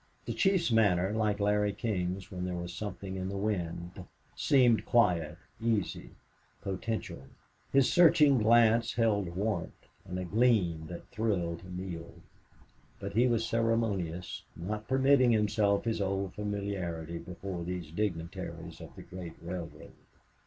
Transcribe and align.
The 0.25 0.33
chiefs 0.33 0.71
manner, 0.71 1.11
like 1.11 1.39
Larry 1.39 1.73
King's 1.73 2.31
when 2.31 2.43
there 2.43 2.55
was 2.55 2.73
something 2.73 3.17
in 3.17 3.29
the 3.29 3.37
wind, 3.37 4.03
seemed 4.35 4.83
quiet, 4.83 5.37
easy, 5.61 6.15
potential. 6.59 7.27
His 7.71 7.93
searching 7.93 8.39
glance 8.39 8.93
held 8.95 9.35
warmth 9.35 9.85
and 10.05 10.17
a 10.17 10.23
gleam 10.25 10.87
that 10.87 11.07
thrilled 11.11 11.61
Neale. 11.77 12.15
But 12.99 13.13
he 13.13 13.27
was 13.27 13.45
ceremonious, 13.45 14.41
not 14.55 14.87
permitting 14.87 15.33
himself 15.33 15.83
his 15.83 16.01
old 16.01 16.33
familiarity 16.33 17.19
before 17.19 17.63
these 17.63 17.91
dignitaries 17.91 18.81
of 18.81 18.95
the 18.95 19.03
great 19.03 19.35
railroad. 19.39 19.93